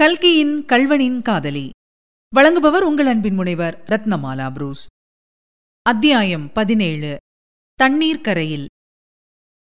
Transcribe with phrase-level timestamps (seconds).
[0.00, 1.70] கல்கியின் கல்வனின் காதலி.
[2.36, 4.86] வழங்குபவர் உங்கள் அன்பின் முனைவர் ரத்னமாலா புரூஸ்.
[5.82, 7.16] அத்தியாயம் பதினேழு.
[7.74, 8.66] தண்ணீர் கரையில்.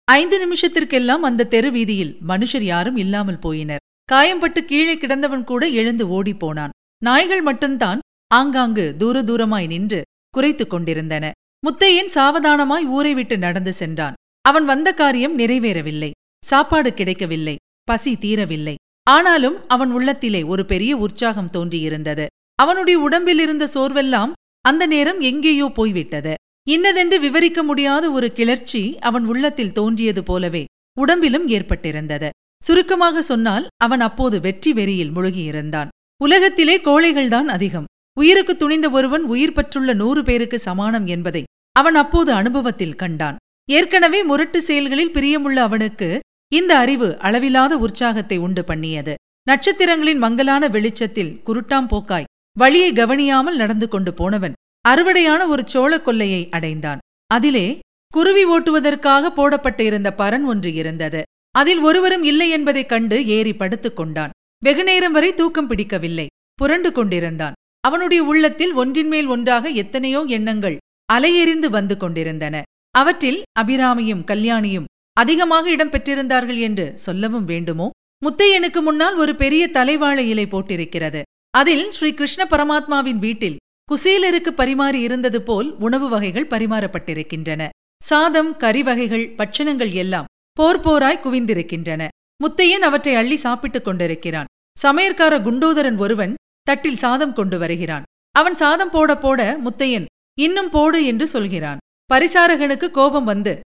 [0.04, 3.76] ஐந்து நிமிஷத்திற்கெல்லாம் அந்த தெரு வீதியில் மனுஷர் யாரும் இல்லாமல் போயினர்.
[4.12, 6.70] காயம்பட்டு கீழே கிடந்தவன் கூட எழுந்து ஓடிப்போனான்
[7.02, 7.98] நாய்கள் மட்டும்தான்
[8.34, 11.30] ஆங்காங்கு தூர தூரமாய் நின்று குறைத்துக் கொண்டிருந்தன.
[11.66, 14.14] முத்தையன் சாவதானமாய் ஊரை விட்டு நடந்து சென்றான்.
[14.40, 16.10] அவன் வந்த காரியம் நிறைவேறவில்லை.
[16.44, 17.56] சாப்பாடு கிடைக்கவில்லை.
[17.84, 18.74] பசி தீரவில்லை.
[19.06, 22.26] ஆனாலும் அவன் உள்ளத்திலே ஒரு பெரிய உற்சாகம் தோன்றியிருந்தது.
[22.54, 26.32] அவனுடைய உடம்பில் இருந்த சோர்வெல்லாம் அந்த நேரம் எங்கேயோ போய்விட்டது.
[26.68, 30.64] இன்னதென்று விவரிக்க முடியாத ஒரு கிளர்ச்சி அவன் உள்ளத்தில் தோன்றியது போலவே
[31.00, 32.28] உடம்பிலும் ஏற்பட்டிருந்தது.
[32.62, 35.88] சுருக்கமாக சொன்னால் அவன் அப்போது வெற்றி வெறியில் முழுகியிருந்தான்.
[36.24, 37.88] உலகத்திலே கோழைகள்தான் அதிகம்.
[38.20, 41.42] உயிருக்கு துணிந்த ஒருவன் உயிர் பற்றுள்ள நூறு பேருக்கு சமானம் என்பதை
[41.72, 43.36] அவன் அப்போது அனுபவத்தில் கண்டான்.
[43.68, 46.08] ஏற்கனவே முரட்டு செயல்களில் பிரியமுள்ள அவனுக்கு
[46.54, 49.14] இந்த அறிவு அளவிலாத உற்சாகத்தை உண்டு பண்ணியது.
[49.42, 52.24] நட்சத்திரங்களின் மங்கலான வெளிச்சத்தில் குருட்டாம் போக்காய்
[52.58, 54.52] வழியை கவனியாமல் நடந்து கொண்டு போனவன்
[54.88, 56.98] அறுவடையான ஒரு சோழ கொல்லையை அடைந்தான்.
[57.26, 61.22] அதிலே குருவி ஓட்டுவதற்காக போடப்பட்டு இருந்த பரன் ஒன்று இருந்தது.
[61.50, 64.30] அதில் ஒருவரும் இல்லை என்பதைக் கண்டு ஏறி படுத்துக் கொண்டான்.
[64.64, 66.26] வெகுநேரம் வரை தூக்கம் பிடிக்கவில்லை.
[66.54, 67.52] புரண்டு கொண்டிருந்தான்.
[67.80, 70.78] அவனுடைய உள்ளத்தில் ஒன்றின்மேல் ஒன்றாக எத்தனையோ எண்ணங்கள்
[71.12, 72.62] அலையெறிந்து வந்து கொண்டிருந்தன.
[72.90, 74.84] அவற்றில் அபிராமியும் கல்யாணியும்
[75.16, 77.90] அதிகமாக இடம் பெற்றிருந்தார்கள் என்று சொல்லவும் வேண்டுமோ?
[78.26, 81.22] முத்தையனுக்கு முன்னால் ஒரு பெரிய தலைவாழை இலை போட்டிருக்கிறது.
[81.50, 83.56] அதில் ஸ்ரீ கிருஷ்ண பரமாத்மாவின் வீட்டில்
[83.88, 87.68] குசேலருக்கு பரிமாறி இருந்தது போல் உணவு வகைகள் பரிமாறப்பட்டிருக்கின்றன.
[88.04, 92.08] சாதம் கறி வகைகள் பட்சணங்கள் எல்லாம் போர் போராய் குவிந்திருக்கின்றன.
[92.44, 94.50] முத்தையன் அவற்றை அள்ளி சாப்பிட்டுக் கொண்டிருக்கிறான்.
[94.78, 98.02] சமையற்கார குண்டோதரன் ஒருவன் தட்டில் சாதம் கொண்டு வருகிறான்.
[98.32, 100.04] அவன் சாதம் போட போட முத்தையன்
[100.38, 101.78] இன்னும் போடு என்று சொல்கிறான்.
[102.14, 103.60] பரிசாரகனுக்கு கோபம் வந்து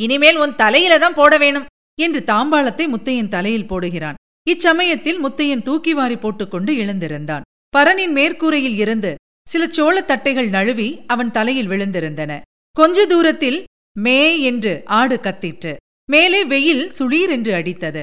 [0.00, 1.66] இனிமேல் உன் தலையில தான் போட வேணும்
[1.98, 4.14] என்று தாம்பாளத்தை முத்தையன் தலையில் போடுகிறான்.
[4.50, 7.46] இச்சமயத்தில் முத்தையன் தூக்கி வாரி போட்டுக்கொண்டு எழுந்திருந்தான்.
[7.76, 9.14] பரனின் மேற்கூரையில் இருந்து
[9.48, 12.40] சில சோளத் தட்டைகள் நழுவி அவன் தலையில் விழுந்திருந்தன.
[12.76, 13.64] கொஞ்ச தூரத்தில்
[13.98, 15.76] மே என்று ஆடு கத்திற்று.
[16.10, 18.02] மேலே வெயில் சுளீர் என்று அடித்தது.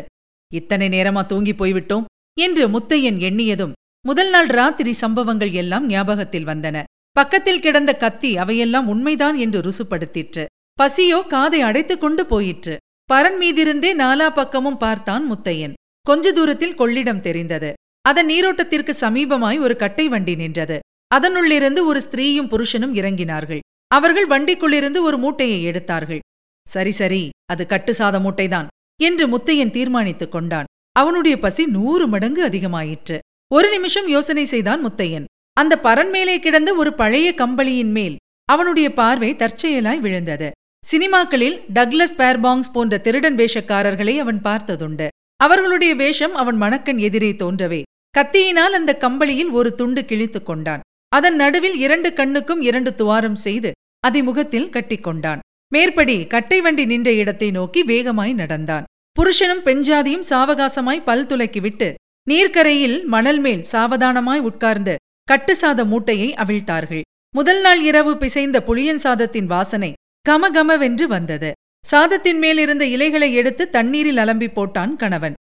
[0.53, 2.05] இத்தனை நேரமா தூங்கி போய்விட்டோம்
[2.38, 3.72] என்று முத்தையன் எண்ணியதும்
[4.05, 6.83] முதல் நாள் ராத்திரி சம்பவங்கள் எல்லாம் ஞாபகத்தில் வந்தன.
[7.11, 10.45] பக்கத்தில் கிடந்த கத்தி அவையெல்லாம் உண்மைதான் என்று ருசுப்படுத்திற்று.
[10.79, 12.78] பசியோ காதை அடைத்துக் கொண்டு போயிற்று.
[13.13, 15.73] பரன் மீதிருந்தே நாலா பக்கமும் பார்த்தான் முத்தையன்.
[16.01, 17.73] கொஞ்ச தூரத்தில் கொள்ளிடம் தெரிந்தது.
[18.01, 20.79] அதன் நீரோட்டத்திற்கு சமீபமாய் ஒரு கட்டை வண்டி நின்றது.
[21.16, 23.59] அதனுள்ளிருந்து ஒரு ஸ்திரீயும் புருஷனும் இறங்கினார்கள்.
[23.88, 26.22] அவர்கள் வண்டிக்குள்ளிருந்து ஒரு மூட்டையை எடுத்தார்கள்.
[26.67, 28.67] சரி சரி அது கட்டு சாத மூட்டைதான்
[29.01, 30.69] என்று முத்தையன் தீர்மானித்துக் கொண்டான்.
[30.91, 33.17] அவனுடைய பசி நூறு மடங்கு அதிகமாயிற்று.
[33.51, 35.28] ஒரு நிமிஷம் யோசனை செய்தான் முத்தையன்.
[35.53, 38.16] அந்த பரன் மேலே கிடந்த ஒரு பழைய கம்பளியின் மேல்
[38.46, 40.50] அவனுடைய பார்வை தற்செயலாய் விழுந்தது.
[40.84, 45.07] சினிமாக்களில் டக்லஸ் பேர்பாங்ஸ் போன்ற திருடன் வேஷக்காரர்களை அவன் பார்த்ததுண்டு.
[45.40, 47.81] அவர்களுடைய வேஷம் அவன் மணக்கன் எதிரே தோன்றவே
[48.16, 50.81] கத்தியினால் அந்த கம்பளியில் ஒரு துண்டு கிழித்துக் கொண்டான்.
[51.12, 53.72] அதன் நடுவில் இரண்டு கண்ணுக்கும் இரண்டு துவாரம் செய்து
[54.07, 58.88] அதை முகத்தில் கட்டிக்கொண்டான் மேற்படி கட்டை வண்டி நின்ற இடத்தை நோக்கி வேகமாய் நடந்தான்.
[59.16, 61.90] புருஷனும் பெஞ்சாதியும் சாவகாசமாய் பல் துலக்கிவிட்டு
[62.28, 64.96] நீர்க்கரையில் மணல் மேல் சாவதானமாய் உட்கார்ந்து
[65.28, 67.03] கட்டு சாத மூட்டையை அவிழ்த்தார்கள்.
[67.35, 69.91] முதல் நாள் இரவு பிசைந்த புளியன் சாதத்தின் வாசனை
[70.25, 71.50] கமகமவென்று வந்தது.
[71.85, 75.35] சாதத்தின் மேல் இருந்த இலைகளை எடுத்து தண்ணீரில் அலம்பி போட்டான் கணவன்.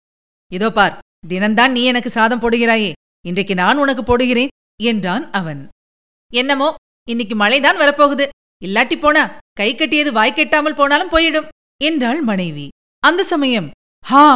[0.53, 0.97] இதோ பார்
[1.29, 2.91] தினந்தான் நீ எனக்கு சாதம் போடுகிறாயே.
[3.25, 5.63] இன்றைக்கு நான் உனக்கு போடுகிறேன் என்றான் அவன்.
[6.31, 6.69] என்னமோ
[7.09, 8.25] இன்னைக்கு மழைதான் வரப்போகுது.
[8.63, 9.23] இல்லாட்டி போனா
[9.55, 11.49] கை கட்டியது வாய் கெட்டாமல் போனாலும் போயிடும்
[11.81, 12.67] என்றாள் மனைவி.
[13.03, 13.69] அந்த சமயம்
[14.05, 14.27] ஹா!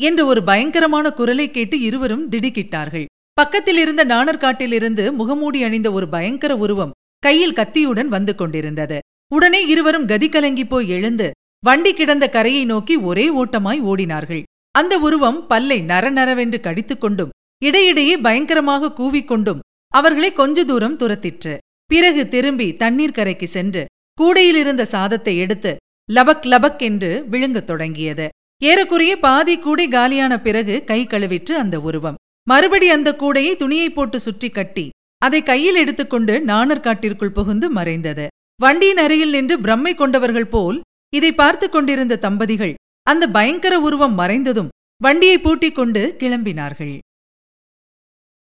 [0.00, 3.06] என்ற ஒரு பயங்கரமான குரலை கேட்டு இருவரும் திடுக்கிட்டார்கள்.
[3.38, 8.98] பக்கத்தில் இருந்த நாணர்காட்டிலிருந்து முகமூடி அணிந்த ஒரு பயங்கர உருவம் கையில் கத்தியுடன் வந்து கொண்டிருந்தது.
[9.32, 11.26] உடனே இருவரும் கதி கலங்கி போய் எழுந்து
[11.62, 14.42] வண்டி கிடந்த கரையை நோக்கி ஒரே ஓட்டமாய் ஓடினார்கள்.
[14.70, 19.62] அந்த உருவம் பல்லை நரநரவென்று கடித்துக்கொண்டும் இடையிடையே பயங்கரமாக கூவிக்கொண்டும்
[19.92, 21.54] அவர்களை கொஞ்ச தூரம் துரத்திற்று.
[21.90, 23.82] பிறகு திரும்பி தண்ணீர் கரைக்கு சென்று
[24.18, 25.72] கூடையிலிருந்த சாதத்தை எடுத்து
[26.12, 28.26] லபக் லபக் என்று விழுங்கத் தொடங்கியது.
[28.62, 32.18] ஏறக்குறைய பாதி கூடை காலியான பிறகு கை கழுவிற்று அந்த உருவம்.
[32.46, 34.86] மறுபடி அந்த கூடையை துணியை போட்டு சுற்றி கட்டி
[35.22, 38.26] அதை கையில் எடுத்துக்கொண்டு நாணற்காட்டிற்குள் புகுந்து மறைந்தது.
[38.60, 40.80] வண்டியின் அருகில் நின்று பிரம்மை கொண்டவர்கள் போல்
[41.14, 46.98] இதை பார்த்து கொண்டிருந்த தம்பதிகள் அந்த பயங்கர உருவம் மறைந்ததும் வண்டியை பூட்டிக் கொண்டு கிளம்பினார்கள்.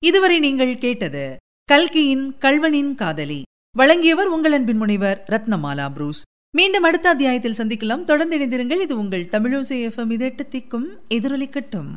[0.03, 3.41] இதுவரை நீங்கள் கேட்டது கல்கியின் கல்வனின் காதலி.
[3.77, 6.21] வழங்கியவர் உங்கள் அன்பின் முனைவர் ரத்னமாலா புரூஸ்.
[6.55, 8.03] மீண்டும் அடுத்த அத்தியாயத்தில் சந்திக்கலாம்.
[8.03, 8.81] தொடர்ந்து இணைந்திருங்கள்.
[8.81, 10.13] இது உங்கள் தமிழோசை எஃப்எம்.
[10.17, 11.91] இதெட்டு திக்கும் எதிரொலிக்கட்டும்.